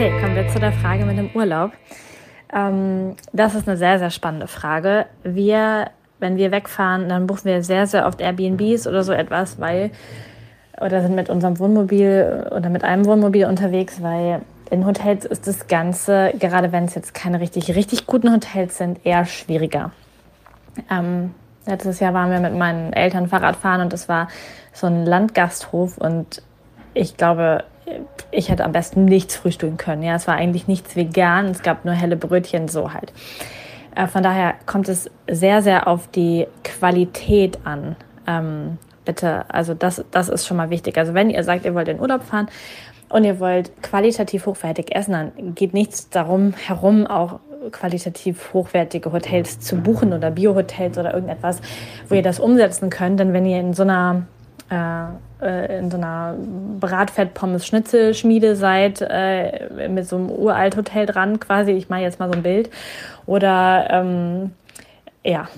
Okay, 0.00 0.18
kommen 0.18 0.34
wir 0.34 0.48
zu 0.48 0.58
der 0.58 0.72
Frage 0.72 1.04
mit 1.04 1.18
dem 1.18 1.28
Urlaub. 1.34 1.72
Ähm, 2.54 3.16
das 3.34 3.54
ist 3.54 3.68
eine 3.68 3.76
sehr, 3.76 3.98
sehr 3.98 4.08
spannende 4.08 4.46
Frage. 4.46 5.04
Wir, 5.24 5.90
wenn 6.20 6.38
wir 6.38 6.50
wegfahren, 6.52 7.10
dann 7.10 7.26
buchen 7.26 7.44
wir 7.44 7.62
sehr, 7.62 7.86
sehr 7.86 8.06
oft 8.06 8.18
Airbnbs 8.22 8.86
oder 8.86 9.02
so 9.02 9.12
etwas, 9.12 9.60
weil, 9.60 9.90
oder 10.80 11.02
sind 11.02 11.16
mit 11.16 11.28
unserem 11.28 11.58
Wohnmobil 11.58 12.48
oder 12.50 12.70
mit 12.70 12.82
einem 12.82 13.04
Wohnmobil 13.04 13.44
unterwegs, 13.44 14.02
weil 14.02 14.40
in 14.70 14.86
Hotels 14.86 15.26
ist 15.26 15.46
das 15.46 15.68
Ganze, 15.68 16.32
gerade 16.38 16.72
wenn 16.72 16.86
es 16.86 16.94
jetzt 16.94 17.12
keine 17.12 17.38
richtig, 17.38 17.74
richtig 17.76 18.06
guten 18.06 18.32
Hotels 18.32 18.78
sind, 18.78 19.04
eher 19.04 19.26
schwieriger. 19.26 19.92
Ähm, 20.90 21.34
letztes 21.66 22.00
Jahr 22.00 22.14
waren 22.14 22.30
wir 22.30 22.40
mit 22.40 22.56
meinen 22.56 22.94
Eltern 22.94 23.28
Fahrrad 23.28 23.56
fahren 23.56 23.82
und 23.82 23.92
es 23.92 24.08
war 24.08 24.28
so 24.72 24.86
ein 24.86 25.04
Landgasthof 25.04 25.98
und 25.98 26.40
ich 26.94 27.18
glaube, 27.18 27.64
ich 28.30 28.50
hätte 28.50 28.64
am 28.64 28.72
besten 28.72 29.04
nichts 29.04 29.36
frühstücken 29.36 29.76
können. 29.76 30.02
Ja, 30.02 30.14
es 30.14 30.26
war 30.26 30.34
eigentlich 30.34 30.68
nichts 30.68 30.96
vegan, 30.96 31.46
es 31.46 31.62
gab 31.62 31.84
nur 31.84 31.94
helle 31.94 32.16
Brötchen, 32.16 32.68
so 32.68 32.92
halt. 32.92 33.12
Äh, 33.94 34.06
von 34.06 34.22
daher 34.22 34.54
kommt 34.66 34.88
es 34.88 35.10
sehr, 35.28 35.62
sehr 35.62 35.88
auf 35.88 36.08
die 36.08 36.46
Qualität 36.64 37.58
an. 37.64 37.96
Ähm, 38.26 38.78
bitte, 39.04 39.44
also 39.48 39.74
das, 39.74 40.04
das 40.10 40.28
ist 40.28 40.46
schon 40.46 40.56
mal 40.56 40.70
wichtig. 40.70 40.96
Also 40.98 41.14
wenn 41.14 41.30
ihr 41.30 41.42
sagt, 41.44 41.64
ihr 41.64 41.74
wollt 41.74 41.88
in 41.88 42.00
Urlaub 42.00 42.22
fahren 42.22 42.48
und 43.08 43.24
ihr 43.24 43.40
wollt 43.40 43.82
qualitativ 43.82 44.46
hochwertig 44.46 44.94
essen, 44.94 45.12
dann 45.12 45.54
geht 45.54 45.74
nichts 45.74 46.10
darum 46.10 46.52
herum, 46.54 47.06
auch 47.06 47.40
qualitativ 47.72 48.54
hochwertige 48.54 49.12
Hotels 49.12 49.60
zu 49.60 49.76
buchen 49.76 50.12
oder 50.12 50.30
Biohotels 50.30 50.96
oder 50.96 51.12
irgendetwas, 51.12 51.60
wo 52.08 52.14
ihr 52.14 52.22
das 52.22 52.40
umsetzen 52.40 52.90
könnt. 52.90 53.20
Denn 53.20 53.32
wenn 53.32 53.44
ihr 53.44 53.60
in 53.60 53.74
so 53.74 53.82
einer 53.82 54.22
äh, 54.70 55.06
äh, 55.42 55.78
in 55.78 55.90
so 55.90 55.96
einer 55.96 56.36
Bratfett-Pommes-Schnitzelschmiede 56.80 58.56
seid, 58.56 59.00
äh, 59.00 59.88
mit 59.88 60.06
so 60.06 60.16
einem 60.16 60.30
uralt 60.30 60.76
Hotel 60.76 61.06
dran 61.06 61.40
quasi, 61.40 61.72
ich 61.72 61.88
mache 61.88 62.02
jetzt 62.02 62.20
mal 62.20 62.28
so 62.28 62.34
ein 62.34 62.42
Bild, 62.42 62.70
oder 63.26 63.88
ähm, 63.90 64.52
ja, 65.24 65.48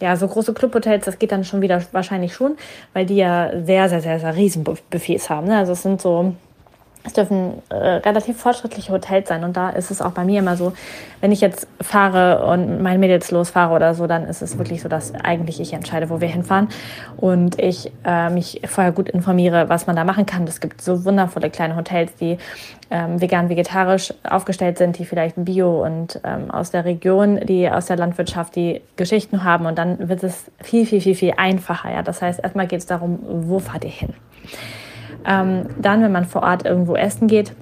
ja, 0.00 0.16
so 0.16 0.26
große 0.26 0.52
Clubhotels, 0.52 1.04
das 1.04 1.18
geht 1.18 1.32
dann 1.32 1.44
schon 1.44 1.62
wieder 1.62 1.80
wahrscheinlich 1.92 2.34
schon, 2.34 2.56
weil 2.92 3.06
die 3.06 3.16
ja 3.16 3.50
sehr, 3.64 3.88
sehr, 3.88 4.00
sehr, 4.00 4.20
sehr 4.20 4.34
riesen 4.34 4.64
Buffets 4.64 5.30
haben. 5.30 5.46
Ne? 5.46 5.56
Also 5.56 5.72
es 5.72 5.82
sind 5.82 6.00
so 6.00 6.34
es 7.04 7.12
dürfen 7.12 7.62
äh, 7.68 7.74
relativ 7.74 8.38
fortschrittliche 8.38 8.90
Hotels 8.90 9.28
sein. 9.28 9.44
Und 9.44 9.56
da 9.56 9.70
ist 9.70 9.90
es 9.90 10.00
auch 10.00 10.12
bei 10.12 10.24
mir 10.24 10.38
immer 10.38 10.56
so, 10.56 10.72
wenn 11.20 11.32
ich 11.32 11.42
jetzt 11.42 11.66
fahre 11.80 12.46
und 12.46 12.82
mein 12.82 12.98
Mädels 12.98 13.30
losfahre 13.30 13.74
oder 13.74 13.94
so, 13.94 14.06
dann 14.06 14.24
ist 14.24 14.40
es 14.40 14.56
wirklich 14.56 14.80
so, 14.80 14.88
dass 14.88 15.14
eigentlich 15.14 15.60
ich 15.60 15.74
entscheide, 15.74 16.08
wo 16.08 16.22
wir 16.22 16.28
hinfahren. 16.28 16.68
Und 17.18 17.60
ich 17.60 17.92
äh, 18.06 18.30
mich 18.30 18.62
vorher 18.66 18.92
gut 18.92 19.10
informiere, 19.10 19.68
was 19.68 19.86
man 19.86 19.96
da 19.96 20.04
machen 20.04 20.24
kann. 20.24 20.44
Es 20.44 20.60
gibt 20.60 20.80
so 20.80 21.04
wundervolle 21.04 21.50
kleine 21.50 21.76
Hotels, 21.76 22.14
die 22.16 22.38
ähm, 22.90 23.20
vegan, 23.20 23.50
vegetarisch 23.50 24.14
aufgestellt 24.22 24.78
sind, 24.78 24.98
die 24.98 25.04
vielleicht 25.04 25.34
Bio 25.36 25.84
und 25.84 26.20
ähm, 26.24 26.50
aus 26.50 26.70
der 26.70 26.86
Region, 26.86 27.38
die 27.44 27.68
aus 27.68 27.86
der 27.86 27.96
Landwirtschaft 27.96 28.56
die 28.56 28.80
Geschichten 28.96 29.44
haben. 29.44 29.66
Und 29.66 29.76
dann 29.76 30.08
wird 30.08 30.22
es 30.22 30.50
viel, 30.62 30.86
viel, 30.86 31.02
viel, 31.02 31.14
viel 31.14 31.34
einfacher. 31.36 31.92
Ja? 31.92 32.02
Das 32.02 32.22
heißt, 32.22 32.40
erstmal 32.42 32.66
geht 32.66 32.78
es 32.78 32.86
darum, 32.86 33.18
wo 33.22 33.58
fahrt 33.58 33.84
ihr 33.84 33.90
hin? 33.90 34.14
Ähm, 35.26 35.66
dann, 35.78 36.02
wenn 36.02 36.12
man 36.12 36.24
vor 36.24 36.42
Ort 36.42 36.64
irgendwo 36.64 36.96
essen 36.96 37.28
geht, 37.28 37.54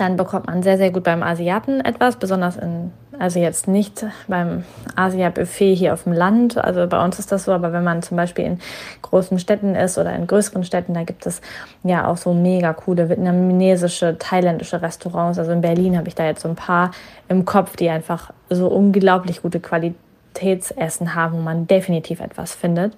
dann 0.00 0.16
bekommt 0.16 0.46
man 0.46 0.62
sehr, 0.62 0.78
sehr 0.78 0.90
gut 0.90 1.04
beim 1.04 1.22
Asiaten 1.22 1.80
etwas, 1.80 2.16
besonders 2.16 2.56
in, 2.56 2.90
also 3.18 3.38
jetzt 3.38 3.68
nicht 3.68 4.06
beim 4.28 4.64
Asia-Buffet 4.96 5.74
hier 5.74 5.92
auf 5.92 6.04
dem 6.04 6.14
Land, 6.14 6.56
also 6.56 6.86
bei 6.86 7.04
uns 7.04 7.18
ist 7.18 7.30
das 7.30 7.44
so, 7.44 7.52
aber 7.52 7.74
wenn 7.74 7.84
man 7.84 8.02
zum 8.02 8.16
Beispiel 8.16 8.46
in 8.46 8.58
großen 9.02 9.38
Städten 9.38 9.74
ist 9.74 9.98
oder 9.98 10.14
in 10.14 10.26
größeren 10.26 10.64
Städten, 10.64 10.94
da 10.94 11.02
gibt 11.02 11.26
es 11.26 11.42
ja 11.82 12.06
auch 12.06 12.16
so 12.16 12.32
mega 12.32 12.72
coole 12.72 13.10
vietnamesische, 13.10 14.16
thailändische 14.18 14.80
Restaurants. 14.80 15.38
Also 15.38 15.52
in 15.52 15.60
Berlin 15.60 15.98
habe 15.98 16.08
ich 16.08 16.14
da 16.14 16.24
jetzt 16.24 16.42
so 16.42 16.48
ein 16.48 16.56
paar 16.56 16.92
im 17.28 17.44
Kopf, 17.44 17.76
die 17.76 17.90
einfach 17.90 18.30
so 18.48 18.68
unglaublich 18.68 19.42
gute 19.42 19.60
Qualitätsessen 19.60 21.14
haben, 21.14 21.34
wo 21.34 21.42
man 21.42 21.66
definitiv 21.66 22.20
etwas 22.20 22.54
findet. 22.54 22.94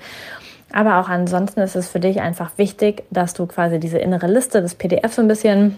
Aber 0.73 0.99
auch 0.99 1.09
ansonsten 1.09 1.61
ist 1.61 1.77
es 1.77 1.89
für 1.89 2.01
dich 2.01 2.21
einfach 2.21 2.53
wichtig, 2.57 3.05
dass 3.11 3.35
du 3.35 3.47
quasi 3.47 3.79
diese 3.79 3.99
innere 3.99 4.27
Liste 4.27 4.63
des 4.63 4.75
PDF 4.75 5.13
so 5.13 5.23
ein 5.23 5.29
bisschen 5.29 5.77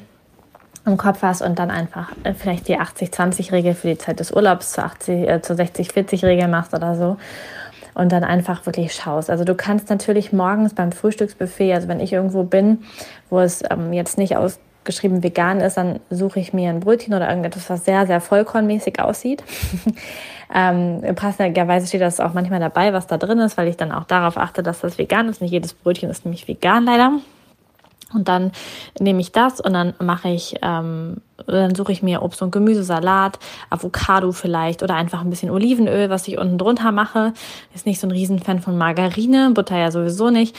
im 0.87 0.97
Kopf 0.97 1.22
hast 1.22 1.43
und 1.43 1.59
dann 1.59 1.71
einfach 1.71 2.12
äh, 2.25 2.34
vielleicht 2.34 2.69
die 2.69 2.78
80-20-Regel 2.78 3.75
für 3.75 3.88
die 3.88 3.99
Zeit 3.99 4.21
des 4.21 4.32
Urlaubs 4.32 4.72
zur, 4.72 4.84
äh, 5.09 5.41
zur 5.41 5.56
60-40-Regel 5.56 6.49
machst 6.49 6.75
oder 6.75 6.94
so. 6.94 7.16
Und 7.94 8.10
dann 8.10 8.25
einfach 8.25 8.66
wirklich 8.66 8.93
schaust. 8.93 9.31
Also 9.31 9.44
du 9.44 9.55
kannst 9.55 9.88
natürlich 9.88 10.32
morgens 10.32 10.75
beim 10.75 10.91
Frühstücksbuffet, 10.91 11.72
also 11.75 11.88
wenn 11.88 12.00
ich 12.00 12.12
irgendwo 12.12 12.43
bin, 12.43 12.82
wo 13.31 13.38
es 13.38 13.62
ähm, 13.71 13.93
jetzt 13.93 14.19
nicht 14.19 14.37
ausgeschrieben 14.84 15.22
vegan 15.22 15.61
ist, 15.61 15.77
dann 15.78 16.00
suche 16.11 16.41
ich 16.41 16.53
mir 16.53 16.69
ein 16.69 16.81
Brötchen 16.81 17.15
oder 17.15 17.28
irgendetwas, 17.28 17.71
was 17.71 17.84
sehr, 17.84 18.06
sehr 18.06 18.21
vollkornmäßig 18.21 19.00
aussieht. 19.00 19.43
Ähm, 20.56 21.00
passenderweise 21.17 21.87
steht 21.87 22.03
das 22.03 22.21
auch 22.21 22.33
manchmal 22.34 22.61
dabei, 22.61 22.93
was 22.93 23.09
da 23.09 23.17
drin 23.17 23.41
ist, 23.41 23.56
weil 23.56 23.67
ich 23.67 23.77
dann 23.77 23.91
auch 23.91 24.05
darauf 24.05 24.37
achte, 24.37 24.62
dass 24.62 24.83
das 24.83 24.99
vegan 24.99 25.28
ist. 25.28 25.41
Nicht 25.41 25.50
jedes 25.50 25.73
Brötchen 25.73 26.11
ist 26.11 26.25
nämlich 26.27 26.47
vegan 26.47 26.84
leider. 26.84 27.12
Und 28.15 28.29
dann 28.29 28.53
nehme 28.99 29.21
ich 29.21 29.33
das 29.33 29.61
und 29.61 29.73
dann 29.73 29.95
mache 29.99 30.29
ich, 30.29 30.57
ähm, 30.63 31.19
dann 31.47 31.75
suche 31.75 31.93
ich 31.93 32.03
mir 32.03 32.23
Obst 32.23 32.43
und 32.43 32.51
Gemüse, 32.51 32.85
Salat, 32.85 33.39
Avocado 33.71 34.33
vielleicht 34.33 34.83
oder 34.83 34.95
einfach 34.95 35.21
ein 35.21 35.31
bisschen 35.31 35.51
Olivenöl, 35.51 36.11
was 36.11 36.29
ich 36.29 36.39
unten 36.39 36.59
drunter 36.59 36.93
mache. 36.93 37.33
Ist 37.75 37.87
nicht 37.87 38.01
so 38.01 38.07
ein 38.07 38.13
Riesenfan 38.13 38.61
von 38.61 38.79
Margarine, 38.79 39.51
Butter 39.53 39.77
ja 39.77 39.91
sowieso 39.91 40.31
nicht. 40.31 40.57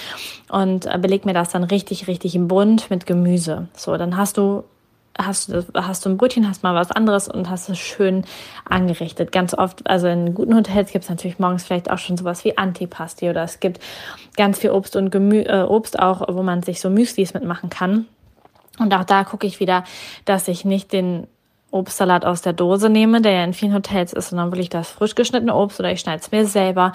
Und 0.49 0.85
äh, 0.85 0.97
beleg 0.99 1.25
mir 1.25 1.33
das 1.33 1.49
dann 1.49 1.63
richtig, 1.63 2.07
richtig 2.07 2.37
bunt 2.39 2.89
mit 2.89 3.05
Gemüse. 3.05 3.67
So, 3.75 3.97
dann 3.97 4.17
hast 4.17 4.37
du 4.37 4.63
hast 5.17 5.49
du, 5.49 5.65
hast 5.73 6.05
du 6.05 6.09
ein 6.09 6.17
Brötchen, 6.17 6.47
hast 6.47 6.63
mal 6.63 6.75
was 6.75 6.91
anderes 6.91 7.27
und 7.27 7.49
hast 7.49 7.69
es 7.69 7.79
schön 7.79 8.25
angerichtet. 8.65 9.31
Ganz 9.31 9.53
oft, 9.53 9.87
also 9.89 10.07
in 10.07 10.33
guten 10.33 10.55
Hotels 10.55 10.91
gibt 10.91 11.03
es 11.03 11.09
natürlich 11.09 11.39
morgens 11.39 11.63
vielleicht 11.63 11.89
auch 11.89 11.97
schon 11.97 12.17
sowas 12.17 12.43
wie 12.43 12.57
Antipasti 12.57 13.29
oder 13.29 13.43
es 13.43 13.59
gibt 13.59 13.79
ganz 14.35 14.59
viel 14.59 14.71
Obst 14.71 14.95
und 14.95 15.11
Gemü 15.11 15.41
äh, 15.41 15.63
Obst 15.63 15.99
auch, 15.99 16.27
wo 16.33 16.43
man 16.43 16.63
sich 16.63 16.81
so 16.81 16.89
Müslis 16.89 17.33
mitmachen 17.33 17.69
kann. 17.69 18.05
Und 18.77 18.93
auch 18.93 19.05
da 19.05 19.23
gucke 19.23 19.47
ich 19.47 19.59
wieder, 19.59 19.85
dass 20.25 20.47
ich 20.49 20.65
nicht 20.65 20.91
den 20.91 21.27
Obstsalat 21.71 22.25
aus 22.25 22.41
der 22.41 22.53
Dose 22.53 22.89
nehme, 22.89 23.21
der 23.21 23.33
ja 23.33 23.43
in 23.43 23.53
vielen 23.53 23.73
Hotels 23.73 24.13
ist, 24.13 24.29
sondern 24.29 24.51
wirklich 24.51 24.69
das 24.69 24.89
frisch 24.89 25.15
geschnittene 25.15 25.53
Obst 25.53 25.79
oder 25.79 25.91
ich 25.91 25.99
schneide 25.99 26.21
es 26.21 26.31
mir 26.31 26.45
selber 26.45 26.93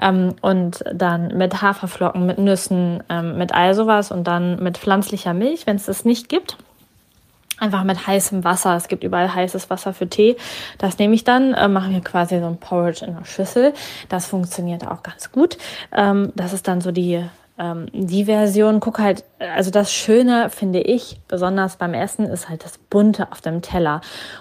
ähm, 0.00 0.34
und 0.40 0.84
dann 0.92 1.36
mit 1.36 1.60
Haferflocken, 1.60 2.24
mit 2.24 2.38
Nüssen, 2.38 3.02
ähm, 3.08 3.36
mit 3.36 3.52
all 3.52 3.74
sowas 3.74 4.10
und 4.10 4.24
dann 4.24 4.62
mit 4.62 4.78
pflanzlicher 4.78 5.34
Milch, 5.34 5.66
wenn 5.66 5.76
es 5.76 5.86
das 5.86 6.04
nicht 6.04 6.28
gibt 6.28 6.56
einfach 7.62 7.84
mit 7.84 8.06
heißem 8.06 8.44
Wasser. 8.44 8.76
Es 8.76 8.88
gibt 8.88 9.04
überall 9.04 9.34
heißes 9.34 9.70
Wasser 9.70 9.94
für 9.94 10.08
Tee. 10.08 10.36
Das 10.78 10.98
nehme 10.98 11.14
ich 11.14 11.24
dann, 11.24 11.54
äh, 11.54 11.68
mache 11.68 11.90
mir 11.90 12.00
quasi 12.00 12.38
so 12.38 12.46
ein 12.46 12.58
Porridge 12.58 13.04
in 13.06 13.16
der 13.16 13.24
Schüssel. 13.24 13.72
Das 14.08 14.26
funktioniert 14.26 14.86
auch 14.86 15.02
ganz 15.02 15.30
gut. 15.30 15.56
Ähm, 15.92 16.32
das 16.34 16.52
ist 16.52 16.68
dann 16.68 16.80
so 16.80 16.90
die 16.90 17.24
ähm, 17.58 17.86
die 17.92 18.24
Version. 18.24 18.80
Guck 18.80 18.98
halt, 18.98 19.24
also 19.38 19.70
das 19.70 19.92
Schöne 19.92 20.50
finde 20.50 20.80
ich 20.80 21.20
besonders 21.28 21.76
beim 21.76 21.94
Essen 21.94 22.26
ist 22.26 22.48
halt 22.48 22.64
das 22.64 22.78
Bunte 22.78 23.30
auf 23.30 23.40
dem 23.40 23.62
Teller. 23.62 24.00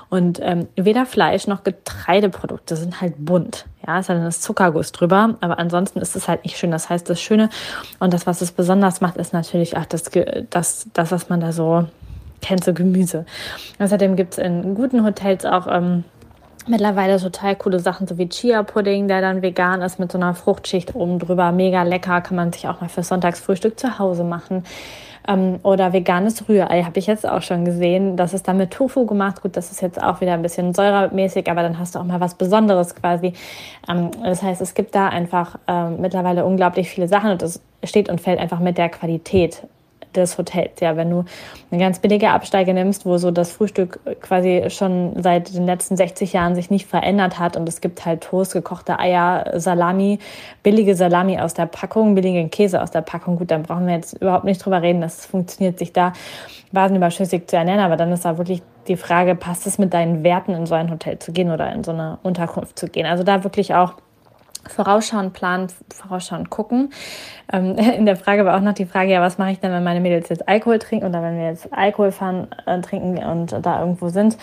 Und 0.09 0.39
ähm, 0.41 0.67
weder 0.75 1.05
Fleisch 1.05 1.45
noch 1.45 1.63
Getreideprodukte 1.63 2.75
sind 2.75 3.01
halt 3.01 3.13
bunt. 3.17 3.65
Ja, 3.85 3.99
es 3.99 4.09
hat 4.09 4.17
dann 4.17 4.25
das 4.25 4.41
Zuckerguss 4.41 4.91
drüber, 4.91 5.35
aber 5.41 5.59
ansonsten 5.59 5.99
ist 5.99 6.15
es 6.15 6.27
halt 6.27 6.43
nicht 6.43 6.57
schön. 6.57 6.71
Das 6.71 6.89
heißt, 6.89 7.09
das 7.09 7.21
Schöne 7.21 7.49
und 7.99 8.13
das, 8.13 8.25
was 8.25 8.41
es 8.41 8.51
besonders 8.51 9.01
macht, 9.01 9.17
ist 9.17 9.33
natürlich 9.33 9.77
auch 9.77 9.85
das, 9.85 10.03
das, 10.49 10.87
das 10.93 11.11
was 11.11 11.29
man 11.29 11.41
da 11.41 11.51
so 11.51 11.85
kennt 12.41 12.63
so 12.63 12.73
Gemüse. 12.73 13.25
Außerdem 13.79 14.15
gibt 14.15 14.33
es 14.33 14.37
in 14.39 14.75
guten 14.75 15.05
Hotels 15.05 15.45
auch 15.45 15.67
ähm, 15.69 16.03
mittlerweile 16.67 17.19
total 17.19 17.55
coole 17.55 17.79
Sachen, 17.79 18.07
so 18.07 18.17
wie 18.17 18.29
Chia-Pudding, 18.29 19.07
der 19.07 19.21
dann 19.21 19.41
vegan 19.41 19.81
ist 19.81 19.99
mit 19.99 20.11
so 20.11 20.17
einer 20.17 20.33
Fruchtschicht 20.33 20.95
oben 20.95 21.19
drüber. 21.19 21.51
Mega 21.51 21.83
lecker, 21.83 22.21
kann 22.21 22.35
man 22.35 22.51
sich 22.51 22.67
auch 22.67 22.81
mal 22.81 22.89
für 22.89 23.03
Sonntagsfrühstück 23.03 23.79
zu 23.79 23.99
Hause 23.99 24.23
machen. 24.23 24.63
Ähm, 25.27 25.59
oder 25.63 25.93
veganes 25.93 26.47
Rührei 26.49 26.83
habe 26.83 26.97
ich 26.97 27.07
jetzt 27.07 27.27
auch 27.27 27.41
schon 27.41 27.63
gesehen. 27.65 28.17
Das 28.17 28.33
ist 28.33 28.47
dann 28.47 28.57
mit 28.57 28.71
Tofu 28.71 29.05
gemacht. 29.05 29.41
Gut, 29.41 29.55
das 29.55 29.71
ist 29.71 29.81
jetzt 29.81 30.01
auch 30.01 30.21
wieder 30.21 30.33
ein 30.33 30.41
bisschen 30.41 30.73
säuremäßig, 30.73 31.49
aber 31.49 31.61
dann 31.61 31.77
hast 31.77 31.95
du 31.95 31.99
auch 31.99 32.03
mal 32.03 32.19
was 32.19 32.35
Besonderes 32.35 32.95
quasi. 32.95 33.33
Ähm, 33.87 34.11
das 34.23 34.41
heißt, 34.41 34.61
es 34.61 34.73
gibt 34.73 34.95
da 34.95 35.09
einfach 35.09 35.59
ähm, 35.67 36.01
mittlerweile 36.01 36.45
unglaublich 36.45 36.89
viele 36.89 37.07
Sachen 37.07 37.31
und 37.31 37.41
es 37.43 37.61
steht 37.83 38.09
und 38.09 38.21
fällt 38.21 38.39
einfach 38.39 38.59
mit 38.59 38.77
der 38.77 38.89
Qualität 38.89 39.63
des 40.15 40.37
Hotels. 40.37 40.79
Ja, 40.79 40.97
wenn 40.97 41.09
du 41.09 41.25
eine 41.71 41.79
ganz 41.79 41.99
billige 41.99 42.29
Absteige 42.29 42.73
nimmst, 42.73 43.05
wo 43.05 43.17
so 43.17 43.31
das 43.31 43.51
Frühstück 43.51 43.99
quasi 44.21 44.65
schon 44.69 45.21
seit 45.21 45.53
den 45.53 45.65
letzten 45.65 45.97
60 45.97 46.33
Jahren 46.33 46.55
sich 46.55 46.69
nicht 46.69 46.87
verändert 46.87 47.39
hat 47.39 47.57
und 47.57 47.67
es 47.67 47.81
gibt 47.81 48.05
halt 48.05 48.21
Toast, 48.21 48.53
gekochte 48.53 48.99
Eier, 48.99 49.59
Salami, 49.59 50.19
billige 50.63 50.95
Salami 50.95 51.39
aus 51.39 51.53
der 51.53 51.65
Packung, 51.65 52.15
billigen 52.15 52.49
Käse 52.49 52.81
aus 52.81 52.91
der 52.91 53.01
Packung. 53.01 53.37
Gut, 53.37 53.51
dann 53.51 53.63
brauchen 53.63 53.87
wir 53.87 53.95
jetzt 53.95 54.13
überhaupt 54.13 54.45
nicht 54.45 54.63
drüber 54.63 54.81
reden, 54.81 55.01
das 55.01 55.25
funktioniert 55.25 55.79
sich 55.79 55.93
da 55.93 56.13
basenüberschüssig 56.71 57.47
zu 57.47 57.57
ernähren, 57.57 57.81
aber 57.81 57.97
dann 57.97 58.11
ist 58.11 58.25
da 58.25 58.37
wirklich 58.37 58.61
die 58.87 58.97
Frage, 58.97 59.35
passt 59.35 59.67
es 59.67 59.77
mit 59.77 59.93
deinen 59.93 60.23
Werten 60.23 60.53
in 60.53 60.65
so 60.65 60.75
ein 60.75 60.89
Hotel 60.89 61.19
zu 61.19 61.31
gehen 61.31 61.51
oder 61.51 61.71
in 61.71 61.83
so 61.83 61.91
eine 61.91 62.17
Unterkunft 62.23 62.79
zu 62.79 62.87
gehen? 62.87 63.05
Also 63.05 63.23
da 63.23 63.43
wirklich 63.43 63.73
auch 63.75 63.93
vorausschauen, 64.67 65.31
planen, 65.31 65.67
vorausschauen, 65.93 66.49
gucken. 66.49 66.91
Ähm, 67.51 67.75
in 67.97 68.05
der 68.05 68.15
Frage 68.15 68.45
war 68.45 68.57
auch 68.57 68.61
noch 68.61 68.73
die 68.73 68.85
Frage, 68.85 69.11
ja, 69.11 69.21
was 69.21 69.37
mache 69.37 69.51
ich 69.51 69.59
denn, 69.59 69.71
wenn 69.71 69.83
meine 69.83 69.99
Mädels 69.99 70.29
jetzt 70.29 70.47
Alkohol 70.47 70.79
trinken 70.79 71.07
oder 71.07 71.21
wenn 71.21 71.37
wir 71.37 71.47
jetzt 71.47 71.71
Alkohol 71.73 72.11
fahren, 72.11 72.47
äh, 72.65 72.79
trinken 72.81 73.17
und 73.17 73.55
da 73.61 73.79
irgendwo 73.79 74.09
sind, 74.09 74.37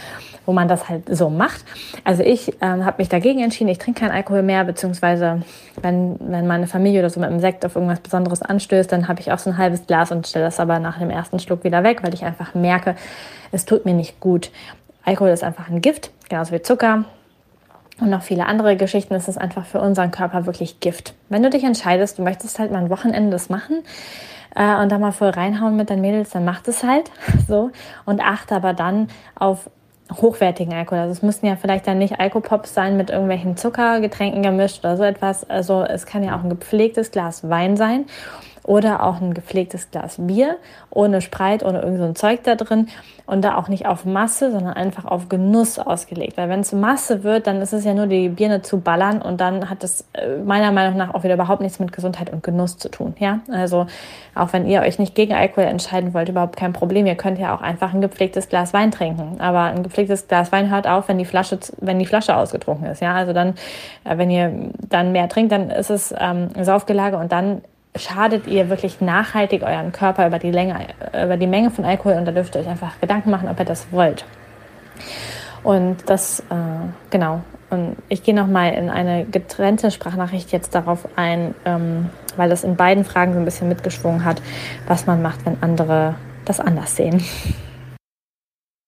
wo 0.46 0.52
man 0.52 0.68
das 0.68 0.88
halt 0.88 1.14
so 1.14 1.30
macht. 1.30 1.64
Also 2.04 2.22
ich 2.22 2.56
ähm, 2.60 2.84
habe 2.84 2.96
mich 2.98 3.08
dagegen 3.08 3.40
entschieden, 3.40 3.68
ich 3.68 3.78
trinke 3.78 4.00
keinen 4.00 4.12
Alkohol 4.12 4.42
mehr, 4.42 4.64
beziehungsweise 4.64 5.42
wenn, 5.80 6.16
wenn 6.20 6.46
meine 6.46 6.66
Familie 6.66 7.00
oder 7.00 7.10
so 7.10 7.20
mit 7.20 7.28
einem 7.28 7.40
Sekt 7.40 7.64
auf 7.64 7.76
irgendwas 7.76 8.00
Besonderes 8.00 8.42
anstößt, 8.42 8.90
dann 8.90 9.08
habe 9.08 9.20
ich 9.20 9.32
auch 9.32 9.38
so 9.38 9.50
ein 9.50 9.58
halbes 9.58 9.86
Glas 9.86 10.10
und 10.10 10.26
stelle 10.26 10.44
das 10.44 10.60
aber 10.60 10.78
nach 10.78 10.98
dem 10.98 11.10
ersten 11.10 11.38
Schluck 11.38 11.64
wieder 11.64 11.82
weg, 11.84 12.02
weil 12.02 12.14
ich 12.14 12.24
einfach 12.24 12.54
merke, 12.54 12.96
es 13.52 13.64
tut 13.64 13.84
mir 13.84 13.94
nicht 13.94 14.20
gut. 14.20 14.50
Alkohol 15.04 15.30
ist 15.30 15.44
einfach 15.44 15.70
ein 15.70 15.80
Gift, 15.80 16.10
genauso 16.28 16.52
wie 16.52 16.60
Zucker, 16.60 17.04
und 18.00 18.10
noch 18.10 18.22
viele 18.22 18.46
andere 18.46 18.76
Geschichten, 18.76 19.14
ist 19.14 19.28
es 19.28 19.38
einfach 19.38 19.64
für 19.64 19.80
unseren 19.80 20.10
Körper 20.10 20.46
wirklich 20.46 20.80
Gift. 20.80 21.14
Wenn 21.28 21.42
du 21.42 21.50
dich 21.50 21.64
entscheidest, 21.64 22.18
du 22.18 22.22
möchtest 22.22 22.58
halt 22.58 22.70
mal 22.70 22.78
ein 22.78 22.90
Wochenende 22.90 23.30
das 23.30 23.48
machen 23.48 23.82
äh, 24.54 24.80
und 24.80 24.90
da 24.90 24.98
mal 24.98 25.12
voll 25.12 25.30
reinhauen 25.30 25.76
mit 25.76 25.90
deinen 25.90 26.02
Mädels, 26.02 26.30
dann 26.30 26.44
mach 26.44 26.62
es 26.66 26.84
halt 26.84 27.10
so 27.48 27.70
und 28.04 28.20
achte 28.20 28.54
aber 28.54 28.72
dann 28.72 29.08
auf 29.34 29.70
hochwertigen 30.16 30.72
Alkohol. 30.72 31.00
Also 31.00 31.12
es 31.12 31.22
müssen 31.22 31.46
ja 31.46 31.56
vielleicht 31.56 31.86
dann 31.86 31.98
nicht 31.98 32.18
Alkopops 32.18 32.72
sein 32.72 32.96
mit 32.96 33.10
irgendwelchen 33.10 33.56
Zuckergetränken 33.56 34.42
gemischt 34.42 34.80
oder 34.80 34.96
so 34.96 35.02
etwas. 35.02 35.48
Also 35.48 35.82
es 35.82 36.06
kann 36.06 36.24
ja 36.24 36.36
auch 36.36 36.42
ein 36.42 36.50
gepflegtes 36.50 37.10
Glas 37.10 37.48
Wein 37.48 37.76
sein 37.76 38.06
oder 38.68 39.02
auch 39.02 39.22
ein 39.22 39.32
gepflegtes 39.32 39.90
Glas 39.90 40.16
Bier 40.18 40.58
ohne 40.90 41.22
Spreit, 41.22 41.64
ohne 41.64 41.80
irgend 41.80 41.98
so 41.98 42.12
Zeug 42.12 42.40
da 42.44 42.54
drin 42.54 42.88
und 43.24 43.42
da 43.42 43.56
auch 43.56 43.68
nicht 43.68 43.86
auf 43.86 44.04
Masse, 44.04 44.52
sondern 44.52 44.74
einfach 44.74 45.06
auf 45.06 45.30
Genuss 45.30 45.78
ausgelegt. 45.78 46.36
Weil 46.36 46.50
wenn 46.50 46.60
es 46.60 46.72
Masse 46.72 47.24
wird, 47.24 47.46
dann 47.46 47.62
ist 47.62 47.72
es 47.72 47.86
ja 47.86 47.94
nur 47.94 48.06
die 48.06 48.28
Birne 48.28 48.60
zu 48.60 48.80
ballern 48.80 49.22
und 49.22 49.40
dann 49.40 49.70
hat 49.70 49.84
es 49.84 50.06
äh, 50.12 50.36
meiner 50.44 50.70
Meinung 50.70 50.98
nach 50.98 51.14
auch 51.14 51.24
wieder 51.24 51.34
überhaupt 51.34 51.62
nichts 51.62 51.78
mit 51.78 51.92
Gesundheit 51.92 52.30
und 52.30 52.42
Genuss 52.42 52.76
zu 52.76 52.90
tun. 52.90 53.14
Ja, 53.18 53.40
also 53.50 53.86
auch 54.34 54.52
wenn 54.52 54.66
ihr 54.66 54.82
euch 54.82 54.98
nicht 54.98 55.14
gegen 55.14 55.32
Alkohol 55.32 55.64
entscheiden 55.64 56.12
wollt, 56.12 56.28
überhaupt 56.28 56.56
kein 56.56 56.74
Problem. 56.74 57.06
Ihr 57.06 57.14
könnt 57.14 57.38
ja 57.38 57.54
auch 57.54 57.62
einfach 57.62 57.94
ein 57.94 58.02
gepflegtes 58.02 58.50
Glas 58.50 58.74
Wein 58.74 58.90
trinken. 58.90 59.40
Aber 59.40 59.62
ein 59.62 59.82
gepflegtes 59.82 60.28
Glas 60.28 60.52
Wein 60.52 60.70
hört 60.70 60.86
auf, 60.86 61.08
wenn 61.08 61.16
die 61.16 61.24
Flasche, 61.24 61.58
wenn 61.80 61.98
die 61.98 62.06
Flasche 62.06 62.36
ausgetrunken 62.36 62.86
ist. 62.86 63.00
Ja, 63.00 63.14
also 63.14 63.32
dann, 63.32 63.54
äh, 64.04 64.18
wenn 64.18 64.30
ihr 64.30 64.72
dann 64.90 65.12
mehr 65.12 65.30
trinkt, 65.30 65.52
dann 65.52 65.70
ist 65.70 65.88
es 65.88 66.14
ähm, 66.18 66.50
Saufgelage 66.62 67.16
und 67.16 67.32
dann 67.32 67.62
schadet 67.96 68.46
ihr 68.46 68.68
wirklich 68.68 69.00
nachhaltig 69.00 69.62
euren 69.62 69.92
Körper 69.92 70.26
über 70.26 70.38
die 70.38 70.50
Länge, 70.50 70.88
über 71.08 71.36
die 71.36 71.46
Menge 71.46 71.70
von 71.70 71.84
Alkohol 71.84 72.14
und 72.14 72.24
da 72.24 72.32
dürft 72.32 72.54
ihr 72.54 72.60
euch 72.60 72.68
einfach 72.68 73.00
Gedanken 73.00 73.30
machen, 73.30 73.48
ob 73.48 73.58
ihr 73.58 73.64
das 73.64 73.90
wollt. 73.90 74.24
Und 75.62 76.08
das, 76.08 76.40
äh, 76.40 76.54
genau. 77.10 77.42
Und 77.70 77.96
ich 78.08 78.22
gehe 78.22 78.34
nochmal 78.34 78.72
in 78.72 78.88
eine 78.88 79.24
getrennte 79.26 79.90
Sprachnachricht 79.90 80.52
jetzt 80.52 80.74
darauf 80.74 81.06
ein, 81.16 81.54
ähm, 81.64 82.08
weil 82.36 82.48
das 82.48 82.64
in 82.64 82.76
beiden 82.76 83.04
Fragen 83.04 83.34
so 83.34 83.38
ein 83.38 83.44
bisschen 83.44 83.68
mitgeschwungen 83.68 84.24
hat, 84.24 84.40
was 84.86 85.06
man 85.06 85.20
macht, 85.20 85.44
wenn 85.44 85.62
andere 85.62 86.14
das 86.44 86.60
anders 86.60 86.96
sehen. 86.96 87.22